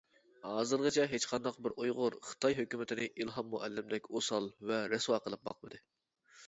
ھازىرغىچە 0.45 1.03
ھېچقانداق 1.11 1.59
بىر 1.67 1.75
ئۇيغۇر 1.83 2.17
خىتاي 2.31 2.57
ھۆكۈمىتىنى 2.61 3.07
ئىلھام 3.11 3.53
مۇئەللىمدەك 3.55 4.09
ئوسال 4.15 4.53
ۋە 4.73 4.83
رەسۋا 4.97 5.23
قىلىپ 5.29 5.47
باقمىدى. 5.51 5.87